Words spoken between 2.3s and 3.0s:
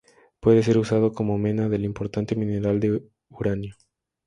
mineral